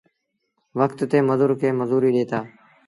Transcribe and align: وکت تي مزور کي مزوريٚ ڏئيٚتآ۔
وکت 0.79 0.99
تي 1.11 1.19
مزور 1.29 1.51
کي 1.59 1.69
مزوريٚ 1.79 2.13
ڏئيٚتآ۔ 2.15 2.39